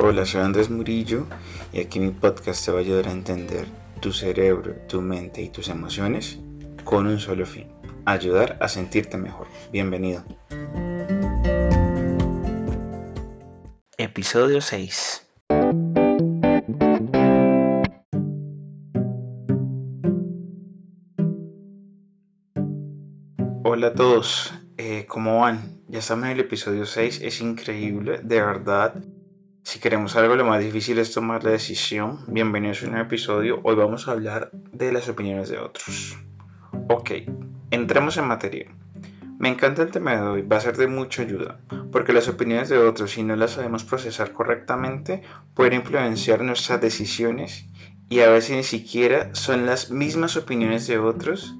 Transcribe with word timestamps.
Hola, 0.00 0.24
soy 0.24 0.42
Andrés 0.42 0.70
Murillo 0.70 1.26
y 1.72 1.80
aquí 1.80 1.98
mi 1.98 2.12
podcast 2.12 2.64
te 2.64 2.70
va 2.70 2.78
a 2.78 2.82
ayudar 2.82 3.08
a 3.08 3.10
entender 3.10 3.66
tu 4.00 4.12
cerebro, 4.12 4.76
tu 4.88 5.02
mente 5.02 5.42
y 5.42 5.48
tus 5.48 5.68
emociones 5.68 6.38
con 6.84 7.08
un 7.08 7.18
solo 7.18 7.44
fin, 7.44 7.66
ayudar 8.04 8.56
a 8.60 8.68
sentirte 8.68 9.16
mejor. 9.16 9.48
Bienvenido. 9.72 10.22
Episodio 13.96 14.60
6. 14.60 15.26
Hola 23.64 23.88
a 23.88 23.94
todos, 23.96 24.54
eh, 24.76 25.06
¿cómo 25.08 25.40
van? 25.40 25.82
Ya 25.88 25.98
estamos 25.98 26.26
en 26.26 26.30
el 26.30 26.40
episodio 26.40 26.86
6, 26.86 27.20
es 27.20 27.40
increíble, 27.40 28.20
de 28.22 28.40
verdad. 28.40 28.94
Si 29.68 29.80
queremos 29.80 30.16
algo, 30.16 30.34
lo 30.34 30.46
más 30.46 30.64
difícil 30.64 30.98
es 30.98 31.12
tomar 31.12 31.44
la 31.44 31.50
decisión. 31.50 32.24
Bienvenidos 32.26 32.82
a 32.82 32.86
un 32.86 32.96
episodio. 32.96 33.60
Hoy 33.64 33.76
vamos 33.76 34.08
a 34.08 34.12
hablar 34.12 34.50
de 34.52 34.92
las 34.92 35.10
opiniones 35.10 35.50
de 35.50 35.58
otros. 35.58 36.16
Ok, 36.88 37.10
entremos 37.70 38.16
en 38.16 38.24
materia. 38.24 38.74
Me 39.38 39.50
encanta 39.50 39.82
el 39.82 39.90
tema 39.90 40.12
de 40.12 40.22
hoy, 40.22 40.40
va 40.40 40.56
a 40.56 40.60
ser 40.62 40.78
de 40.78 40.86
mucha 40.86 41.20
ayuda, 41.20 41.60
porque 41.92 42.14
las 42.14 42.28
opiniones 42.28 42.70
de 42.70 42.78
otros, 42.78 43.10
si 43.10 43.22
no 43.22 43.36
las 43.36 43.50
sabemos 43.50 43.84
procesar 43.84 44.32
correctamente, 44.32 45.20
pueden 45.52 45.74
influenciar 45.74 46.40
nuestras 46.40 46.80
decisiones 46.80 47.66
y 48.08 48.20
a 48.20 48.30
veces 48.30 48.56
ni 48.56 48.64
siquiera 48.64 49.34
son 49.34 49.66
las 49.66 49.90
mismas 49.90 50.38
opiniones 50.38 50.86
de 50.86 50.98
otros, 50.98 51.56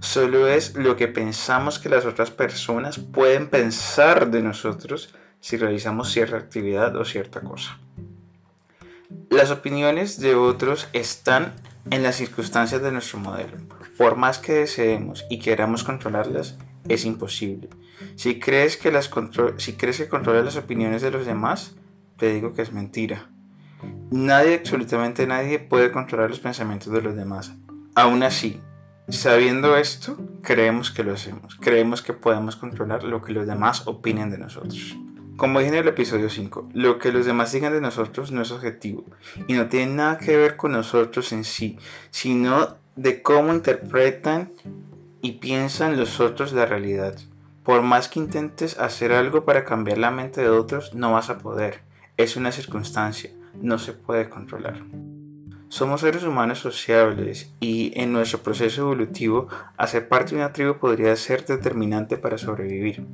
solo 0.00 0.48
es 0.48 0.76
lo 0.76 0.96
que 0.96 1.08
pensamos 1.08 1.78
que 1.78 1.90
las 1.90 2.06
otras 2.06 2.30
personas 2.30 2.98
pueden 2.98 3.50
pensar 3.50 4.30
de 4.30 4.40
nosotros 4.40 5.14
si 5.40 5.56
realizamos 5.56 6.12
cierta 6.12 6.36
actividad 6.36 6.94
o 6.96 7.04
cierta 7.04 7.40
cosa. 7.40 7.78
Las 9.30 9.50
opiniones 9.50 10.20
de 10.20 10.34
otros 10.34 10.88
están 10.92 11.54
en 11.90 12.02
las 12.02 12.16
circunstancias 12.16 12.82
de 12.82 12.92
nuestro 12.92 13.18
modelo. 13.18 13.56
Por 13.98 14.16
más 14.16 14.38
que 14.38 14.52
deseemos 14.52 15.24
y 15.30 15.38
queramos 15.38 15.82
controlarlas, 15.82 16.56
es 16.88 17.04
imposible. 17.04 17.68
Si 18.16 18.38
crees 18.38 18.76
que, 18.76 18.92
las 18.92 19.10
si 19.56 19.72
crees 19.74 19.98
que 19.98 20.08
controlas 20.08 20.44
las 20.44 20.56
opiniones 20.56 21.02
de 21.02 21.10
los 21.10 21.26
demás, 21.26 21.74
te 22.16 22.32
digo 22.32 22.54
que 22.54 22.62
es 22.62 22.72
mentira. 22.72 23.28
Nadie, 24.10 24.56
absolutamente 24.56 25.26
nadie, 25.26 25.58
puede 25.58 25.90
controlar 25.90 26.30
los 26.30 26.40
pensamientos 26.40 26.92
de 26.92 27.02
los 27.02 27.16
demás. 27.16 27.52
Aún 27.94 28.22
así, 28.22 28.60
sabiendo 29.08 29.76
esto, 29.76 30.16
creemos 30.42 30.90
que 30.90 31.02
lo 31.02 31.14
hacemos. 31.14 31.56
Creemos 31.56 32.02
que 32.02 32.12
podemos 32.12 32.56
controlar 32.56 33.04
lo 33.04 33.22
que 33.22 33.32
los 33.32 33.46
demás 33.46 33.86
opinen 33.86 34.30
de 34.30 34.38
nosotros. 34.38 34.96
Como 35.40 35.60
dije 35.60 35.72
en 35.72 35.78
el 35.78 35.88
episodio 35.88 36.28
5, 36.28 36.68
lo 36.74 36.98
que 36.98 37.12
los 37.12 37.24
demás 37.24 37.50
digan 37.50 37.72
de 37.72 37.80
nosotros 37.80 38.30
no 38.30 38.42
es 38.42 38.50
objetivo 38.50 39.06
y 39.48 39.54
no 39.54 39.70
tiene 39.70 39.94
nada 39.94 40.18
que 40.18 40.36
ver 40.36 40.58
con 40.58 40.72
nosotros 40.72 41.32
en 41.32 41.44
sí, 41.44 41.78
sino 42.10 42.76
de 42.94 43.22
cómo 43.22 43.54
interpretan 43.54 44.52
y 45.22 45.32
piensan 45.38 45.96
los 45.96 46.20
otros 46.20 46.52
la 46.52 46.66
realidad. 46.66 47.18
Por 47.64 47.80
más 47.80 48.08
que 48.08 48.20
intentes 48.20 48.78
hacer 48.78 49.14
algo 49.14 49.46
para 49.46 49.64
cambiar 49.64 49.96
la 49.96 50.10
mente 50.10 50.42
de 50.42 50.50
otros, 50.50 50.94
no 50.94 51.12
vas 51.12 51.30
a 51.30 51.38
poder. 51.38 51.80
Es 52.18 52.36
una 52.36 52.52
circunstancia, 52.52 53.30
no 53.54 53.78
se 53.78 53.94
puede 53.94 54.28
controlar. 54.28 54.84
Somos 55.70 56.02
seres 56.02 56.24
humanos 56.24 56.58
sociables 56.58 57.50
y 57.60 57.98
en 57.98 58.12
nuestro 58.12 58.40
proceso 58.40 58.82
evolutivo 58.82 59.48
hacer 59.78 60.06
parte 60.06 60.32
de 60.32 60.42
una 60.42 60.52
tribu 60.52 60.76
podría 60.76 61.16
ser 61.16 61.46
determinante 61.46 62.18
para 62.18 62.36
sobrevivir. 62.36 63.06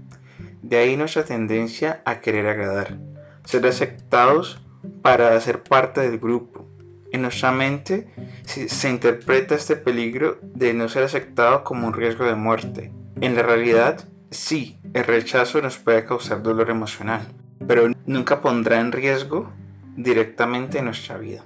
De 0.68 0.78
ahí 0.78 0.96
nuestra 0.96 1.24
tendencia 1.24 2.02
a 2.04 2.20
querer 2.20 2.48
agradar, 2.48 2.98
ser 3.44 3.64
aceptados 3.68 4.60
para 5.00 5.40
ser 5.40 5.62
parte 5.62 6.00
del 6.00 6.18
grupo. 6.18 6.68
En 7.12 7.22
nuestra 7.22 7.52
mente 7.52 8.12
se, 8.46 8.90
interpreta 8.90 9.54
este 9.54 9.76
peligro 9.76 10.40
de 10.42 10.74
no 10.74 10.88
ser 10.88 11.04
aceptado 11.04 11.62
como 11.62 11.86
un 11.86 11.92
riesgo 11.92 12.24
de 12.24 12.34
muerte. 12.34 12.92
En 13.20 13.36
la 13.36 13.44
realidad, 13.44 14.08
sí, 14.32 14.80
el 14.92 15.04
rechazo 15.04 15.62
nos 15.62 15.78
puede 15.78 16.04
causar 16.04 16.42
dolor 16.42 16.68
emocional, 16.68 17.28
pero 17.68 17.88
nunca 18.04 18.40
pondrá 18.40 18.80
en 18.80 18.90
riesgo 18.90 19.48
directamente 19.96 20.82
nuestra 20.82 21.16
vida. 21.16 21.44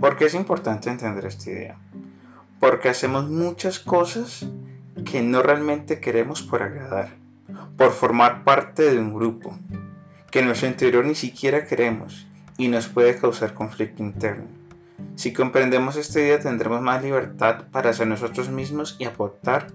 ¿Por 0.00 0.16
qué 0.16 0.24
es 0.24 0.34
importante 0.34 0.90
entender 0.90 1.26
esta 1.26 1.48
idea? 1.48 1.78
Porque 2.58 2.88
hacemos 2.88 3.30
muchas 3.30 3.78
cosas 3.78 4.48
que 5.04 5.22
no 5.22 5.44
realmente 5.44 6.00
queremos 6.00 6.42
por 6.42 6.64
agradar 6.64 7.27
por 7.78 7.92
formar 7.92 8.42
parte 8.42 8.90
de 8.90 8.98
un 8.98 9.14
grupo 9.14 9.56
que 10.32 10.40
en 10.40 10.46
nuestro 10.46 10.66
interior 10.66 11.06
ni 11.06 11.14
siquiera 11.14 11.64
queremos 11.64 12.26
y 12.58 12.66
nos 12.66 12.88
puede 12.88 13.16
causar 13.16 13.54
conflicto 13.54 14.02
interno. 14.02 14.48
Si 15.14 15.32
comprendemos 15.32 15.94
esta 15.94 16.18
idea 16.18 16.40
tendremos 16.40 16.82
más 16.82 17.04
libertad 17.04 17.68
para 17.70 17.92
ser 17.92 18.08
nosotros 18.08 18.50
mismos 18.50 18.96
y 18.98 19.04
aportar 19.04 19.68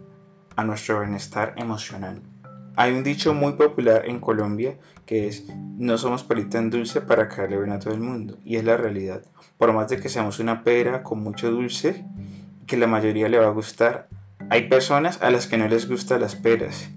a 0.58 0.66
nuestro 0.66 1.00
bienestar 1.00 1.54
emocional. 1.56 2.22
Hay 2.76 2.92
un 2.92 3.04
dicho 3.04 3.34
muy 3.34 3.54
popular 3.54 4.04
en 4.06 4.20
Colombia 4.20 4.78
que 5.06 5.30
es 5.30 5.46
no 5.78 5.98
somos 5.98 6.26
perita 6.26 6.58
en 6.58 6.72
dulce 6.72 7.00
para 7.00 7.30
caerle 7.30 7.58
bien 7.58 7.72
a 7.72 7.80
todo 7.80 7.94
el 7.94 8.02
mundo 8.02 8.38
y 8.44 8.58
es 8.58 8.66
la 8.66 8.76
realidad. 8.76 9.24
Por 9.58 9.72
más 9.72 9.88
de 9.88 10.02
que 10.02 10.10
seamos 10.10 10.40
una 10.40 10.66
pera 10.66 11.04
con 11.04 11.24
mucho 11.24 11.50
dulce 11.50 12.06
que 12.68 12.76
la 12.76 12.88
mayoría 12.88 13.30
le 13.30 13.40
va 13.40 13.48
a 13.48 13.52
gustar, 13.52 14.10
hay 14.50 14.68
personas 14.68 15.22
a 15.22 15.32
las 15.32 15.48
que 15.48 15.58
no 15.58 15.70
les 15.70 15.88
gustan 15.88 16.20
las 16.20 16.36
peras 16.36 16.90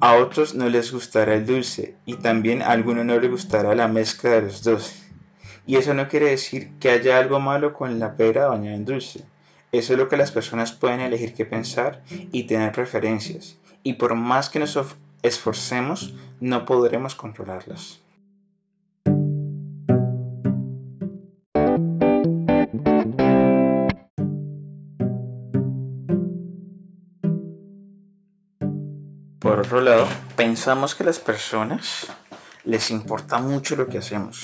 a 0.00 0.14
otros 0.16 0.54
no 0.54 0.68
les 0.68 0.92
gustará 0.92 1.34
el 1.34 1.46
dulce 1.46 1.96
y 2.04 2.16
también 2.16 2.62
a 2.62 2.68
alguno 2.68 3.04
no 3.04 3.18
le 3.18 3.28
gustará 3.28 3.74
la 3.74 3.88
mezcla 3.88 4.30
de 4.30 4.42
los 4.42 4.62
dos. 4.62 5.02
Y 5.66 5.76
eso 5.76 5.94
no 5.94 6.08
quiere 6.08 6.30
decir 6.30 6.70
que 6.80 6.90
haya 6.90 7.18
algo 7.18 7.40
malo 7.40 7.74
con 7.74 7.98
la 7.98 8.16
pera 8.16 8.48
bañada 8.48 8.76
en 8.76 8.84
dulce. 8.84 9.24
Eso 9.70 9.92
es 9.92 9.98
lo 9.98 10.08
que 10.08 10.16
las 10.16 10.32
personas 10.32 10.72
pueden 10.72 11.00
elegir 11.00 11.34
qué 11.34 11.44
pensar 11.44 12.02
y 12.32 12.44
tener 12.44 12.72
preferencias. 12.72 13.58
Y 13.82 13.94
por 13.94 14.14
más 14.14 14.48
que 14.48 14.58
nos 14.58 14.78
esforcemos, 15.22 16.14
no 16.40 16.64
podremos 16.64 17.14
controlarlas. 17.14 18.00
Lado, 29.76 30.06
pensamos 30.34 30.94
que 30.94 31.02
a 31.02 31.06
las 31.06 31.18
personas 31.18 32.06
les 32.64 32.90
importa 32.90 33.38
mucho 33.38 33.76
lo 33.76 33.86
que 33.86 33.98
hacemos. 33.98 34.42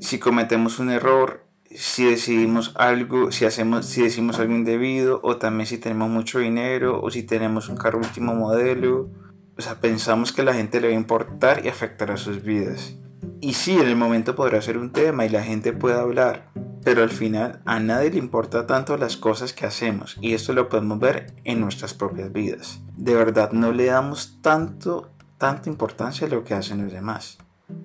Si 0.00 0.18
cometemos 0.18 0.80
un 0.80 0.90
error, 0.90 1.44
si 1.70 2.04
decidimos 2.04 2.72
algo, 2.76 3.30
si 3.30 3.44
hacemos, 3.44 3.86
si 3.86 4.02
decimos 4.02 4.40
algo 4.40 4.54
indebido, 4.54 5.20
o 5.22 5.36
también 5.36 5.66
si 5.66 5.78
tenemos 5.78 6.10
mucho 6.10 6.40
dinero, 6.40 7.00
o 7.00 7.10
si 7.10 7.22
tenemos 7.22 7.68
un 7.68 7.76
carro 7.76 7.98
último 7.98 8.34
modelo. 8.34 9.08
O 9.56 9.62
sea, 9.62 9.80
pensamos 9.80 10.32
que 10.32 10.42
la 10.42 10.54
gente 10.54 10.80
le 10.80 10.88
va 10.88 10.94
a 10.94 10.96
importar 10.96 11.64
y 11.64 11.68
afectará 11.68 12.16
sus 12.16 12.42
vidas. 12.42 12.96
Y 13.40 13.52
sí, 13.52 13.78
en 13.78 13.86
el 13.86 13.96
momento 13.96 14.34
podrá 14.34 14.60
ser 14.60 14.76
un 14.76 14.90
tema 14.90 15.24
y 15.24 15.28
la 15.28 15.44
gente 15.44 15.72
puede 15.72 15.98
hablar, 15.98 16.50
pero 16.84 17.02
al 17.02 17.10
final 17.10 17.60
a 17.64 17.80
nadie 17.80 18.10
le 18.10 18.18
importa 18.18 18.66
tanto 18.66 18.96
las 18.96 19.16
cosas 19.16 19.52
que 19.52 19.66
hacemos 19.66 20.16
y 20.20 20.34
esto 20.34 20.52
lo 20.52 20.68
podemos 20.68 20.98
ver 20.98 21.34
en 21.44 21.60
nuestras 21.60 21.94
propias 21.94 22.32
vidas. 22.32 22.80
De 22.96 23.14
verdad 23.14 23.52
no 23.52 23.72
le 23.72 23.86
damos 23.86 24.38
tanto, 24.42 25.10
tanta 25.38 25.68
importancia 25.68 26.26
a 26.26 26.30
lo 26.30 26.44
que 26.44 26.54
hacen 26.54 26.82
los 26.82 26.92
demás. 26.92 27.38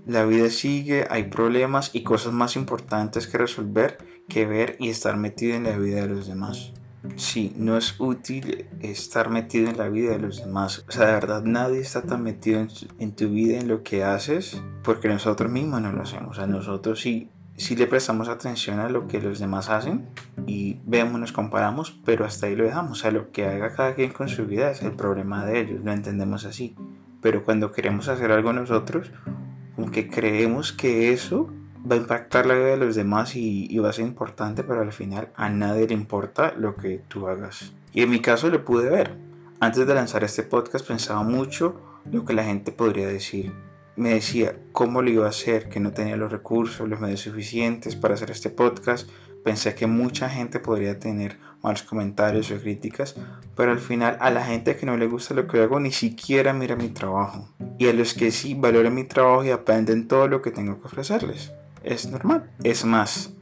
La 0.06 0.26
vida 0.26 0.50
sigue, 0.50 1.08
hay 1.10 1.26
problemas 1.26 1.92
y 1.94 2.04
cosas 2.04 2.34
más 2.34 2.56
importantes 2.56 3.28
que 3.28 3.38
resolver 3.38 3.98
que 4.30 4.46
ver 4.46 4.78
y 4.80 4.90
estar 4.90 5.18
metido 5.18 5.56
en 5.56 5.66
la 5.66 5.78
vida 5.78 6.02
de 6.02 6.08
los 6.08 6.28
demás. 6.28 6.72
Sí, 7.18 7.54
no 7.58 7.78
es 7.78 8.00
útil 8.00 8.66
estar 8.80 9.30
metido 9.30 9.70
en 9.70 9.78
la 9.78 9.90
vida 9.90 10.12
de 10.12 10.20
los 10.20 10.38
demás. 10.38 10.86
O 10.88 10.92
sea, 10.92 11.08
de 11.08 11.14
verdad 11.14 11.44
nadie 11.44 11.82
está 11.82 12.04
tan 12.04 12.24
metido 12.24 12.66
en, 12.98 13.12
tu 13.12 13.30
vida, 13.30 13.60
en 13.60 13.68
lo 13.68 13.84
que 13.84 14.06
haces, 14.06 14.62
porque 14.84 15.10
nosotros 15.10 15.52
mismos 15.52 15.82
no 15.82 15.92
lo 15.92 16.02
hacemos. 16.02 16.32
O 16.32 16.34
sea, 16.34 16.48
nosotros 16.48 17.02
sí 17.02 17.30
si 17.56 17.76
le 17.76 17.88
prestamos 17.88 18.30
atención 18.30 18.80
a 18.80 18.90
lo 18.90 19.08
que 19.08 19.22
los 19.22 19.40
demás 19.40 19.70
hacen 19.70 20.08
y 20.48 20.80
vemos, 20.86 21.20
nos 21.20 21.32
comparamos, 21.32 22.00
pero 22.04 22.26
hasta 22.26 22.48
ahí 22.48 22.56
lo 22.56 22.64
dejamos. 22.64 23.00
O 23.00 23.02
sea, 23.02 23.12
lo 23.12 23.32
que 23.32 23.46
haga 23.46 23.74
cada 23.76 23.94
quien 23.94 24.12
con 24.12 24.28
su 24.28 24.46
vida 24.46 24.72
es 24.72 24.82
el 24.82 24.94
problema 24.94 25.46
de 25.46 25.60
ellos, 25.60 25.84
lo 25.84 25.92
entendemos 25.92 26.46
así. 26.46 26.76
Pero 27.22 27.44
cuando 27.44 27.72
queremos 27.72 28.08
hacer 28.08 28.32
algo 28.32 28.54
nosotros, 28.54 29.12
aunque 29.78 30.10
creemos 30.10 30.74
que 30.74 31.14
eso 31.14 31.50
va 31.90 31.96
a 31.96 32.00
impactar 32.00 32.46
la 32.46 32.56
vida 32.56 32.68
de 32.68 32.78
los 32.78 32.96
demás 32.96 33.36
y, 33.36 33.68
y 33.70 33.78
va 33.78 33.90
a 33.90 33.94
ser 33.94 34.06
importante, 34.06 34.64
pero 34.64 34.82
al 34.82 34.92
final 34.92 35.30
a 35.36 35.50
nadie 35.50 35.88
le 35.88 35.94
importa 35.94 36.54
lo 36.58 36.76
que 36.76 37.02
tú 37.08 37.28
hagas. 37.28 37.74
Y 37.94 38.02
en 38.02 38.10
mi 38.10 38.20
caso 38.20 38.50
lo 38.50 38.66
pude 38.66 38.90
ver. 38.90 39.16
Antes 39.60 39.86
de 39.86 39.94
lanzar 39.94 40.24
este 40.24 40.44
podcast 40.44 40.88
pensaba 40.88 41.24
mucho 41.24 41.80
lo 42.12 42.26
que 42.26 42.34
la 42.34 42.44
gente 42.44 42.72
podría 42.72 43.08
decir 43.08 43.54
me 43.96 44.14
decía 44.16 44.56
cómo 44.72 45.02
lo 45.02 45.10
iba 45.10 45.26
a 45.26 45.30
hacer, 45.30 45.70
que 45.70 45.80
no 45.80 45.92
tenía 45.92 46.18
los 46.18 46.32
recursos, 46.32 46.88
los 46.88 47.00
medios 47.00 47.22
suficientes 47.22 47.96
para 47.96 48.16
hacer 48.16 48.32
este 48.32 48.50
podcast. 48.50 49.10
Pensé 49.44 49.76
que 49.76 49.88
mucha 49.88 50.30
gente 50.30 50.60
podría 50.60 51.00
tener 51.00 51.38
malos 51.62 51.84
comentarios 51.84 52.50
o 52.52 52.60
críticas, 52.60 53.16
pero 53.56 53.72
al 53.72 53.80
final 53.80 54.18
a 54.20 54.30
la 54.32 54.44
gente 54.44 54.78
que 54.78 54.86
no 54.86 54.98
le 54.98 55.08
gusta 55.08 55.34
lo 55.34 55.48
que 55.48 55.62
hago 55.62 55.80
ni 55.80 55.92
siquiera 55.92 56.54
mira 56.54 56.76
mi 56.76 56.90
trabajo. 56.90 57.50
Y 57.78 57.88
a 57.88 57.94
los 57.94 58.14
que 58.14 58.32
sí 58.32 58.56
valoran 58.56 58.96
mi 58.96 59.04
trabajo 59.04 59.44
y 59.44 59.52
aprenden 59.52 60.08
todo 60.08 60.28
lo 60.28 60.42
que 60.42 60.52
tengo 60.52 60.80
que 60.80 60.88
ofrecerles. 60.88 61.52
es 61.84 62.08
normal. 62.10 62.50
Es 62.64 62.86
más, 62.86 63.34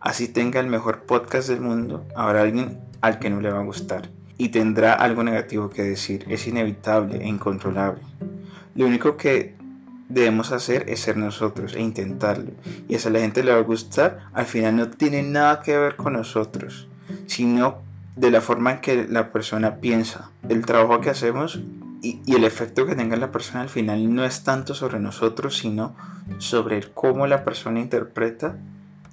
así 0.00 0.28
tenga 0.28 0.60
el 0.60 0.66
mejor 0.66 1.02
podcast 1.02 1.48
del 1.48 1.60
mundo, 1.60 2.06
habrá 2.16 2.42
alguien 2.42 2.80
al 3.02 3.18
que 3.18 3.30
no 3.30 3.40
le 3.40 3.50
va 3.50 3.60
a 3.60 3.64
gustar 3.64 4.10
y 4.40 4.48
tendrá 4.48 4.94
algo 4.94 5.22
negativo 5.22 5.68
que 5.68 5.82
decir. 5.82 6.24
Es 6.30 6.46
inevitable 6.46 7.18
e 7.18 7.28
incontrolable. 7.28 8.00
Lo 8.74 8.86
único 8.86 9.18
que 9.18 9.59
debemos 10.10 10.52
hacer 10.52 10.84
es 10.88 11.00
ser 11.00 11.16
nosotros 11.16 11.74
e 11.74 11.80
intentarlo. 11.80 12.50
Y 12.88 12.96
a 12.96 13.10
la 13.10 13.20
gente 13.20 13.42
le 13.42 13.52
va 13.52 13.58
a 13.58 13.62
gustar, 13.62 14.28
al 14.34 14.44
final 14.44 14.76
no 14.76 14.90
tiene 14.90 15.22
nada 15.22 15.62
que 15.62 15.78
ver 15.78 15.96
con 15.96 16.12
nosotros, 16.12 16.88
sino 17.26 17.78
de 18.16 18.30
la 18.30 18.40
forma 18.40 18.72
en 18.72 18.80
que 18.80 19.06
la 19.08 19.32
persona 19.32 19.76
piensa. 19.76 20.30
El 20.48 20.66
trabajo 20.66 21.00
que 21.00 21.10
hacemos 21.10 21.60
y, 22.02 22.20
el 22.34 22.44
efecto 22.44 22.86
que 22.86 22.96
tenga 22.96 23.16
la 23.16 23.32
persona 23.32 23.62
al 23.62 23.68
final 23.68 24.14
no 24.14 24.24
es 24.24 24.42
tanto 24.42 24.74
sobre 24.74 24.98
nosotros, 24.98 25.56
sino 25.56 25.94
sobre 26.38 26.82
cómo 26.92 27.26
la 27.26 27.44
persona 27.44 27.80
interpreta 27.80 28.56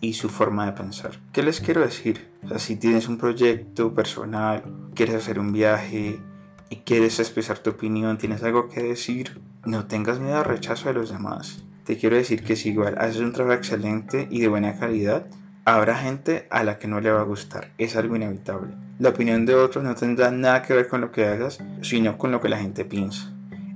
y 0.02 0.14
su 0.14 0.30
forma 0.30 0.66
de 0.66 0.74
pensar. 0.74 1.12
¿Qué 1.32 1.44
les 1.44 1.60
quiero 1.60 1.82
decir? 1.82 2.28
O 2.44 2.50
sea, 2.50 2.60
si 2.60 2.76
tienes 2.76 3.08
un 3.08 3.18
proyecto 3.18 3.94
personal, 3.94 4.64
quieres 4.94 5.16
hacer 5.16 5.40
un 5.40 5.54
viaje 5.54 6.20
y 6.70 6.78
quieres 6.78 7.20
expresar 7.20 7.60
tu 7.60 7.72
opinión, 7.72 8.18
tienes 8.18 8.44
algo 8.44 8.70
que 8.70 8.84
decir, 8.84 9.40
no 9.66 9.86
tengas 9.86 10.20
miedo 10.20 10.38
al 10.38 10.46
rechazo 10.46 10.90
de 10.90 10.96
los 10.96 11.10
demás. 11.10 11.64
Te 11.86 11.98
quiero 11.98 12.18
decir 12.18 12.44
que 12.44 12.56
si 12.56 12.70
igual 12.70 12.98
haces 12.98 13.22
un 13.22 13.32
trabajo 13.32 13.58
excelente 13.58 14.28
y 14.30 14.42
de 14.42 14.50
buena 14.50 14.78
calidad, 14.78 15.28
habrá 15.64 15.98
gente 15.98 16.48
a 16.50 16.64
la 16.64 16.80
que 16.80 16.88
no 16.88 17.00
le 17.00 17.12
va 17.12 17.22
a 17.22 17.26
gustar. 17.26 17.72
Es 17.78 17.96
algo 17.96 18.16
inevitable. 18.16 18.74
La 19.00 19.10
opinión 19.10 19.46
de 19.46 19.56
otros 19.56 19.84
no 19.84 19.96
tendrá 19.96 20.32
nada 20.32 20.62
que 20.62 20.74
ver 20.74 20.88
con 20.88 21.02
lo 21.02 21.12
que 21.12 21.26
hagas, 21.26 21.60
sino 21.82 22.18
con 22.18 22.32
lo 22.32 22.42
que 22.42 22.50
la 22.50 22.58
gente 22.58 22.84
piensa. 22.84 23.32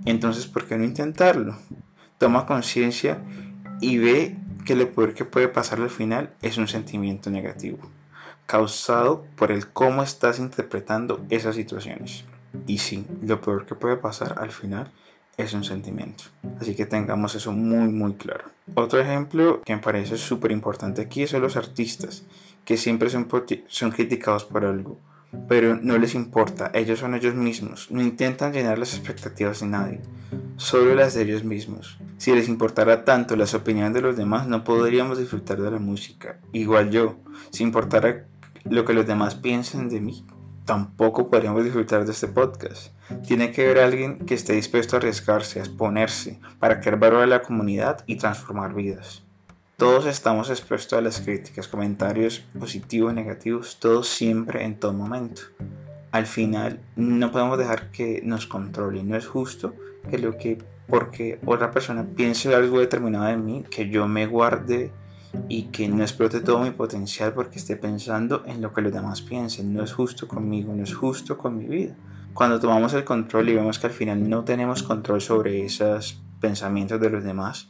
Entonces, 0.05 0.47
¿por 0.47 0.65
qué 0.65 0.77
no 0.77 0.83
intentarlo? 0.83 1.57
Toma 2.17 2.45
conciencia 2.45 3.19
y 3.79 3.97
ve 3.97 4.35
que 4.65 4.75
lo 4.75 4.91
peor 4.91 5.13
que 5.13 5.25
puede 5.25 5.47
pasar 5.47 5.79
al 5.81 5.89
final 5.89 6.33
es 6.41 6.57
un 6.57 6.67
sentimiento 6.67 7.29
negativo, 7.29 7.79
causado 8.45 9.25
por 9.35 9.51
el 9.51 9.67
cómo 9.67 10.03
estás 10.03 10.39
interpretando 10.39 11.25
esas 11.29 11.55
situaciones. 11.55 12.25
Y 12.67 12.77
sí, 12.77 13.05
lo 13.21 13.39
peor 13.41 13.65
que 13.65 13.75
puede 13.75 13.97
pasar 13.97 14.35
al 14.39 14.51
final 14.51 14.91
es 15.37 15.53
un 15.53 15.63
sentimiento. 15.63 16.25
Así 16.59 16.75
que 16.75 16.85
tengamos 16.85 17.35
eso 17.35 17.51
muy 17.51 17.91
muy 17.91 18.13
claro. 18.13 18.45
Otro 18.75 18.99
ejemplo 18.99 19.61
que 19.61 19.75
me 19.75 19.81
parece 19.81 20.17
súper 20.17 20.51
importante 20.51 21.01
aquí 21.01 21.27
son 21.27 21.41
los 21.41 21.57
artistas, 21.57 22.23
que 22.65 22.77
siempre 22.77 23.09
son, 23.09 23.27
son 23.67 23.91
criticados 23.91 24.45
por 24.45 24.65
algo, 24.65 24.99
pero 25.47 25.75
no 25.75 25.97
les 25.97 26.15
importa, 26.15 26.71
ellos 26.73 26.99
son 26.99 27.15
ellos 27.15 27.35
mismos, 27.35 27.89
no 27.91 28.01
intentan 28.01 28.53
llenar 28.53 28.77
las 28.77 28.93
expectativas 28.93 29.61
de 29.61 29.67
nadie, 29.67 30.01
solo 30.57 30.93
las 30.95 31.13
de 31.13 31.23
ellos 31.23 31.43
mismos. 31.43 31.97
Si 32.17 32.33
les 32.33 32.47
importara 32.47 33.03
tanto 33.03 33.35
las 33.35 33.53
opiniones 33.53 33.93
de 33.93 34.01
los 34.01 34.15
demás, 34.15 34.47
no 34.47 34.63
podríamos 34.63 35.17
disfrutar 35.17 35.59
de 35.59 35.71
la 35.71 35.79
música. 35.79 36.39
Igual 36.51 36.91
yo, 36.91 37.17
si 37.49 37.63
importara 37.63 38.27
lo 38.65 38.85
que 38.85 38.93
los 38.93 39.07
demás 39.07 39.35
piensen 39.35 39.89
de 39.89 40.01
mí, 40.01 40.25
tampoco 40.71 41.29
podríamos 41.29 41.65
disfrutar 41.65 42.05
de 42.05 42.13
este 42.13 42.29
podcast. 42.29 42.93
Tiene 43.27 43.51
que 43.51 43.65
haber 43.65 43.79
alguien 43.79 44.19
que 44.19 44.35
esté 44.35 44.53
dispuesto 44.53 44.95
a 44.95 44.99
arriesgarse, 44.99 45.59
a 45.59 45.63
exponerse, 45.63 46.39
para 46.59 46.79
crear 46.79 46.97
valor 46.97 47.23
a 47.23 47.27
la 47.27 47.41
comunidad 47.41 48.05
y 48.07 48.15
transformar 48.15 48.73
vidas. 48.73 49.21
Todos 49.75 50.05
estamos 50.05 50.49
expuestos 50.49 50.97
a 50.97 51.01
las 51.01 51.19
críticas, 51.19 51.67
comentarios 51.67 52.45
positivos, 52.57 53.13
negativos, 53.13 53.79
todos 53.81 54.07
siempre, 54.07 54.63
en 54.63 54.79
todo 54.79 54.93
momento. 54.93 55.41
Al 56.13 56.25
final, 56.25 56.79
no 56.95 57.33
podemos 57.33 57.57
dejar 57.57 57.91
que 57.91 58.21
nos 58.23 58.47
controle. 58.47 59.03
No 59.03 59.17
es 59.17 59.27
justo 59.27 59.75
que 60.09 60.19
lo 60.19 60.37
que, 60.37 60.57
porque 60.87 61.37
otra 61.45 61.71
persona 61.71 62.05
piense 62.15 62.55
algo 62.55 62.79
determinado 62.79 63.25
de 63.25 63.35
mí, 63.35 63.65
que 63.69 63.89
yo 63.89 64.07
me 64.07 64.25
guarde 64.25 64.89
y 65.47 65.63
que 65.63 65.87
no 65.87 66.03
explote 66.03 66.41
todo 66.41 66.59
mi 66.59 66.71
potencial 66.71 67.33
porque 67.33 67.59
esté 67.59 67.75
pensando 67.75 68.43
en 68.45 68.61
lo 68.61 68.73
que 68.73 68.81
los 68.81 68.93
demás 68.93 69.21
piensen. 69.21 69.73
No 69.73 69.83
es 69.83 69.93
justo 69.93 70.27
conmigo, 70.27 70.73
no 70.73 70.83
es 70.83 70.93
justo 70.93 71.37
con 71.37 71.57
mi 71.57 71.65
vida. 71.65 71.95
Cuando 72.33 72.59
tomamos 72.59 72.93
el 72.93 73.03
control 73.03 73.49
y 73.49 73.55
vemos 73.55 73.79
que 73.79 73.87
al 73.87 73.93
final 73.93 74.29
no 74.29 74.43
tenemos 74.43 74.83
control 74.83 75.21
sobre 75.21 75.65
esos 75.65 76.21
pensamientos 76.39 76.99
de 76.99 77.09
los 77.09 77.23
demás, 77.23 77.69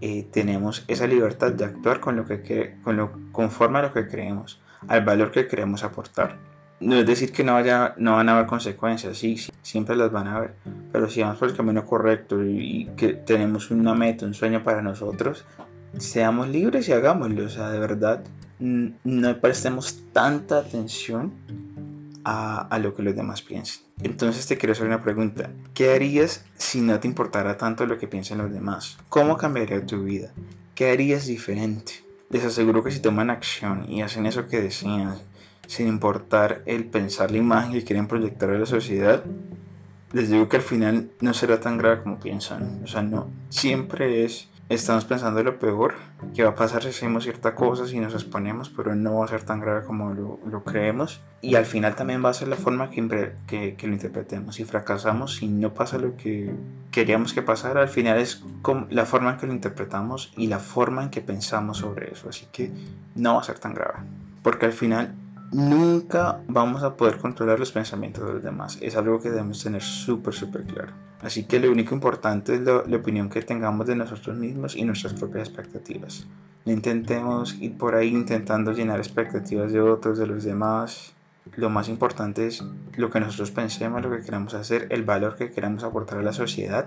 eh, 0.00 0.26
tenemos 0.32 0.84
esa 0.88 1.06
libertad 1.06 1.52
de 1.52 1.64
actuar 1.64 2.00
con 2.00 2.16
lo 2.16 2.24
que 2.24 2.76
con 2.82 2.96
lo, 2.96 3.12
conforme 3.30 3.78
a 3.78 3.82
lo 3.82 3.92
que 3.92 4.08
creemos, 4.08 4.60
al 4.88 5.04
valor 5.04 5.30
que 5.30 5.46
queremos 5.46 5.84
aportar. 5.84 6.36
No 6.80 6.96
es 6.96 7.06
decir 7.06 7.30
que 7.30 7.44
no, 7.44 7.52
vaya, 7.52 7.94
no 7.96 8.16
van 8.16 8.28
a 8.28 8.32
haber 8.32 8.46
consecuencias, 8.46 9.16
sí, 9.16 9.36
sí, 9.36 9.52
siempre 9.62 9.94
las 9.94 10.10
van 10.10 10.26
a 10.26 10.36
haber, 10.36 10.54
pero 10.90 11.08
si 11.08 11.22
vamos 11.22 11.38
por 11.38 11.48
el 11.48 11.56
camino 11.56 11.86
correcto 11.86 12.42
y 12.42 12.90
que 12.96 13.12
tenemos 13.12 13.70
una 13.70 13.94
meta, 13.94 14.26
un 14.26 14.34
sueño 14.34 14.64
para 14.64 14.82
nosotros, 14.82 15.44
seamos 15.98 16.48
libres 16.48 16.88
y 16.88 16.92
hagámoslo. 16.92 17.44
O 17.44 17.48
sea, 17.48 17.70
de 17.70 17.78
verdad, 17.78 18.24
no 18.58 19.40
prestemos 19.40 20.02
tanta 20.12 20.58
atención 20.58 21.32
a, 22.24 22.78
lo 22.78 22.94
que 22.94 23.02
los 23.02 23.16
demás 23.16 23.42
piensen. 23.42 23.82
Entonces 24.02 24.46
te 24.46 24.56
quiero 24.56 24.72
hacer 24.72 24.86
una 24.86 25.02
pregunta. 25.02 25.50
¿Qué 25.74 25.92
harías 25.92 26.44
si 26.56 26.80
no 26.80 26.98
te 27.00 27.08
importara 27.08 27.56
tanto 27.56 27.86
lo 27.86 27.98
que 27.98 28.08
piensan 28.08 28.38
los 28.38 28.52
demás? 28.52 28.98
¿Cómo 29.08 29.36
cambiaría 29.36 29.84
tu 29.84 30.04
vida? 30.04 30.32
¿Qué 30.74 30.90
harías 30.90 31.26
diferente? 31.26 31.92
Les 32.30 32.44
aseguro 32.44 32.82
que 32.82 32.90
si 32.90 33.00
toman 33.00 33.30
acción 33.30 33.90
y 33.90 34.02
hacen 34.02 34.26
eso 34.26 34.46
que 34.46 34.60
desean, 34.60 35.18
sin 35.66 35.88
importar 35.88 36.62
el 36.66 36.86
pensar 36.86 37.30
la 37.30 37.38
imagen 37.38 37.72
que 37.72 37.84
quieren 37.84 38.08
proyectar 38.08 38.50
a 38.50 38.58
la 38.58 38.66
sociedad, 38.66 39.24
les 40.12 40.30
digo 40.30 40.48
que 40.48 40.56
al 40.56 40.62
final 40.62 41.10
no 41.20 41.34
será 41.34 41.60
tan 41.60 41.78
grave 41.78 42.02
como 42.02 42.20
piensan. 42.20 42.82
O 42.84 42.86
sea, 42.86 43.02
no, 43.02 43.28
siempre 43.48 44.24
es 44.24 44.48
estamos 44.74 45.04
pensando 45.04 45.42
lo 45.42 45.58
peor 45.58 45.94
que 46.34 46.44
va 46.44 46.50
a 46.50 46.54
pasar 46.54 46.82
si 46.82 46.88
hacemos 46.88 47.24
cierta 47.24 47.54
cosa, 47.54 47.86
si 47.86 47.98
nos 48.00 48.14
exponemos, 48.14 48.70
pero 48.70 48.94
no 48.94 49.18
va 49.18 49.24
a 49.24 49.28
ser 49.28 49.42
tan 49.42 49.60
grave 49.60 49.84
como 49.84 50.12
lo, 50.12 50.64
creemos. 50.64 51.20
Y 51.40 51.56
al 51.56 51.66
final 51.66 51.94
también 51.94 52.24
va 52.24 52.30
a 52.30 52.34
ser 52.34 52.48
la 52.48 52.56
forma 52.56 52.90
que, 52.90 53.00
lo 53.02 53.92
interpretemos. 53.92 54.56
Si 54.56 54.64
fracasamos, 54.64 55.36
si 55.36 55.48
no 55.48 55.74
pasa 55.74 55.98
lo 55.98 56.16
que 56.16 56.54
queríamos 56.90 57.32
que 57.32 57.42
pasara, 57.42 57.82
al 57.82 57.88
final 57.88 58.18
es 58.18 58.42
la 58.90 59.04
forma 59.04 59.32
en 59.32 59.36
que 59.38 59.46
lo 59.46 59.52
interpretamos 59.52 60.32
y 60.36 60.46
la 60.46 60.58
forma 60.58 61.02
en 61.04 61.10
que 61.10 61.20
pensamos 61.20 61.78
sobre 61.78 62.12
eso. 62.12 62.28
Así 62.28 62.46
que 62.52 62.70
no 63.14 63.34
va 63.34 63.40
a 63.40 63.44
ser 63.44 63.58
tan 63.58 63.74
grave. 63.74 63.98
Porque 64.42 64.66
al 64.66 64.72
final 64.72 65.14
nunca 65.52 66.40
vamos 66.48 66.82
a 66.82 66.96
poder 66.96 67.18
controlar 67.18 67.58
los 67.58 67.72
pensamientos 67.72 68.26
de 68.26 68.34
los 68.34 68.42
demás. 68.42 68.78
Es 68.80 68.96
algo 68.96 69.20
que 69.20 69.30
debemos 69.30 69.62
tener 69.62 69.82
súper, 69.82 70.34
súper 70.34 70.64
claro. 70.64 70.92
Así 71.22 71.44
que 71.44 71.60
lo 71.60 71.70
único 71.70 71.94
importante 71.94 72.56
es 72.56 72.60
la 72.62 72.96
opinión 72.96 73.30
que 73.30 73.42
tengamos 73.42 73.86
de 73.86 73.94
nosotros 73.94 74.36
mismos 74.36 74.74
y 74.74 74.84
nuestras 74.84 75.14
propias 75.14 75.48
expectativas. 75.48 76.26
No 76.64 76.72
intentemos 76.72 77.54
ir 77.60 77.78
por 77.78 77.94
ahí 77.94 78.08
intentando 78.08 78.72
llenar 78.72 78.98
expectativas 78.98 79.72
de 79.72 79.80
otros, 79.80 80.18
de 80.18 80.26
los 80.26 80.42
demás. 80.42 81.12
Lo 81.56 81.70
más 81.70 81.88
importante 81.88 82.46
es 82.46 82.64
lo 82.96 83.10
que 83.10 83.20
nosotros 83.20 83.52
pensemos, 83.52 84.02
lo 84.02 84.10
que 84.10 84.22
queramos 84.22 84.54
hacer, 84.54 84.88
el 84.90 85.04
valor 85.04 85.36
que 85.36 85.50
queramos 85.50 85.84
aportar 85.84 86.18
a 86.18 86.22
la 86.22 86.32
sociedad. 86.32 86.86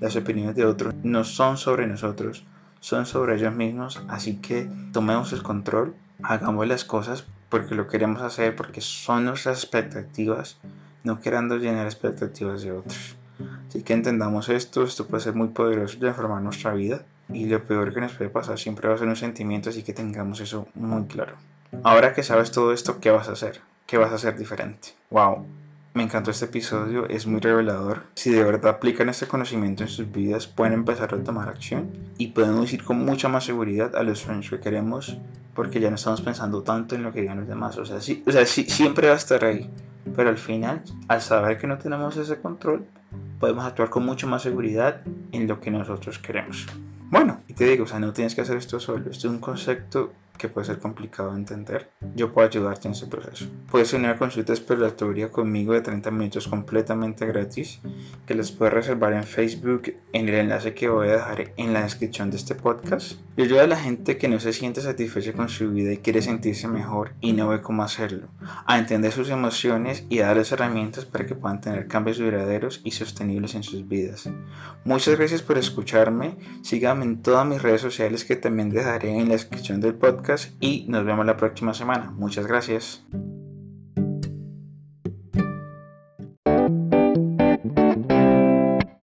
Las 0.00 0.16
opiniones 0.16 0.56
de 0.56 0.64
otros 0.64 0.94
no 1.04 1.22
son 1.22 1.56
sobre 1.56 1.86
nosotros, 1.86 2.44
son 2.80 3.06
sobre 3.06 3.36
ellos 3.36 3.54
mismos. 3.54 4.02
Así 4.08 4.36
que 4.36 4.68
tomemos 4.92 5.32
el 5.32 5.42
control, 5.44 5.94
hagamos 6.22 6.66
las 6.66 6.84
cosas 6.84 7.24
porque 7.48 7.74
lo 7.74 7.86
queremos 7.86 8.22
hacer, 8.22 8.56
porque 8.56 8.80
son 8.80 9.26
nuestras 9.26 9.62
expectativas, 9.62 10.58
no 11.04 11.20
queriendo 11.20 11.56
llenar 11.56 11.86
expectativas 11.86 12.62
de 12.62 12.72
otros. 12.72 13.16
Así 13.70 13.84
que 13.84 13.92
entendamos 13.92 14.48
esto, 14.48 14.82
esto 14.82 15.06
puede 15.06 15.22
ser 15.22 15.34
muy 15.34 15.46
poderoso 15.46 15.94
de 15.94 16.00
transformar 16.00 16.42
nuestra 16.42 16.74
vida 16.74 17.04
y 17.32 17.46
lo 17.46 17.62
peor 17.62 17.94
que 17.94 18.00
nos 18.00 18.12
puede 18.14 18.28
pasar 18.28 18.58
siempre 18.58 18.88
va 18.88 18.96
a 18.96 18.98
ser 18.98 19.06
un 19.06 19.14
sentimiento, 19.14 19.70
así 19.70 19.84
que 19.84 19.92
tengamos 19.92 20.40
eso 20.40 20.66
muy 20.74 21.04
claro. 21.04 21.36
Ahora 21.84 22.12
que 22.12 22.24
sabes 22.24 22.50
todo 22.50 22.72
esto, 22.72 22.98
¿qué 22.98 23.12
vas 23.12 23.28
a 23.28 23.32
hacer? 23.32 23.60
¿Qué 23.86 23.96
vas 23.96 24.10
a 24.10 24.16
hacer 24.16 24.36
diferente? 24.36 24.88
¡Wow! 25.10 25.46
Me 25.94 26.02
encantó 26.02 26.32
este 26.32 26.46
episodio, 26.46 27.08
es 27.08 27.28
muy 27.28 27.38
revelador. 27.38 28.02
Si 28.14 28.30
de 28.30 28.42
verdad 28.42 28.74
aplican 28.74 29.08
este 29.08 29.28
conocimiento 29.28 29.84
en 29.84 29.88
sus 29.88 30.10
vidas, 30.10 30.48
pueden 30.48 30.72
empezar 30.72 31.14
a 31.14 31.22
tomar 31.22 31.48
acción 31.48 31.92
y 32.18 32.28
podemos 32.28 32.72
ir 32.72 32.82
con 32.82 33.04
mucha 33.04 33.28
más 33.28 33.44
seguridad 33.44 33.94
a 33.94 34.02
los 34.02 34.18
sueños 34.18 34.50
que 34.50 34.58
queremos 34.58 35.16
porque 35.54 35.78
ya 35.78 35.90
no 35.90 35.94
estamos 35.94 36.22
pensando 36.22 36.62
tanto 36.64 36.96
en 36.96 37.04
lo 37.04 37.12
que 37.12 37.20
digan 37.20 37.38
los 37.38 37.48
demás. 37.48 37.78
O 37.78 37.84
sea, 37.84 38.00
sí, 38.00 38.24
o 38.26 38.32
sea, 38.32 38.44
sí, 38.46 38.64
siempre 38.64 39.06
va 39.06 39.14
a 39.14 39.16
estar 39.16 39.44
ahí, 39.44 39.70
pero 40.16 40.28
al 40.28 40.38
final, 40.38 40.82
al 41.06 41.20
saber 41.20 41.56
que 41.56 41.68
no 41.68 41.78
tenemos 41.78 42.16
ese 42.16 42.40
control, 42.40 42.84
podemos 43.40 43.64
actuar 43.64 43.88
con 43.90 44.04
mucha 44.04 44.26
más 44.26 44.42
seguridad 44.42 45.00
en 45.32 45.48
lo 45.48 45.60
que 45.60 45.70
nosotros 45.72 46.18
queremos. 46.18 46.66
Bueno, 47.10 47.40
y 47.48 47.54
te 47.54 47.64
digo, 47.64 47.84
o 47.84 47.86
sea, 47.86 47.98
no 47.98 48.12
tienes 48.12 48.36
que 48.36 48.42
hacer 48.42 48.56
esto 48.56 48.78
solo. 48.78 49.10
Esto 49.10 49.26
es 49.26 49.32
un 49.32 49.40
concepto 49.40 50.12
que 50.40 50.48
puede 50.48 50.66
ser 50.66 50.78
complicado 50.78 51.32
de 51.32 51.38
entender, 51.38 51.90
yo 52.16 52.32
puedo 52.32 52.48
ayudarte 52.48 52.88
en 52.88 52.92
ese 52.92 53.06
proceso. 53.06 53.44
Puedes 53.70 53.90
tener 53.90 54.16
consulta 54.16 54.54
exploratoria 54.54 55.30
conmigo 55.30 55.74
de 55.74 55.82
30 55.82 56.10
minutos 56.10 56.48
completamente 56.48 57.26
gratis 57.26 57.80
que 58.26 58.34
les 58.34 58.50
puedes 58.50 58.72
reservar 58.72 59.12
en 59.12 59.24
Facebook 59.24 59.94
en 60.12 60.28
el 60.28 60.34
enlace 60.34 60.72
que 60.72 60.88
voy 60.88 61.08
a 61.08 61.12
dejar 61.12 61.52
en 61.56 61.72
la 61.74 61.82
descripción 61.82 62.30
de 62.30 62.38
este 62.38 62.54
podcast. 62.54 63.20
Yo 63.36 63.44
ayudo 63.44 63.60
a 63.60 63.66
la 63.66 63.76
gente 63.76 64.16
que 64.16 64.28
no 64.28 64.40
se 64.40 64.52
siente 64.52 64.80
satisfecha 64.80 65.34
con 65.34 65.48
su 65.48 65.70
vida 65.70 65.92
y 65.92 65.98
quiere 65.98 66.22
sentirse 66.22 66.68
mejor 66.68 67.12
y 67.20 67.34
no 67.34 67.48
ve 67.48 67.60
cómo 67.60 67.82
hacerlo, 67.82 68.28
a 68.64 68.78
entender 68.78 69.12
sus 69.12 69.28
emociones 69.28 70.04
y 70.08 70.20
a 70.20 70.28
darles 70.28 70.52
herramientas 70.52 71.04
para 71.04 71.26
que 71.26 71.34
puedan 71.34 71.60
tener 71.60 71.86
cambios 71.86 72.18
duraderos 72.18 72.80
y 72.82 72.92
sostenibles 72.92 73.54
en 73.54 73.62
sus 73.62 73.86
vidas. 73.86 74.28
Muchas 74.84 75.18
gracias 75.18 75.42
por 75.42 75.58
escucharme, 75.58 76.36
síganme 76.62 77.04
en 77.04 77.20
todas 77.20 77.46
mis 77.46 77.60
redes 77.60 77.82
sociales 77.82 78.24
que 78.24 78.36
también 78.36 78.70
dejaré 78.70 79.10
en 79.10 79.28
la 79.28 79.34
descripción 79.34 79.80
del 79.80 79.94
y 80.60 80.84
nos 80.88 81.04
vemos 81.04 81.26
la 81.26 81.36
próxima 81.36 81.74
semana. 81.74 82.10
Muchas 82.10 82.46
gracias. 82.46 83.02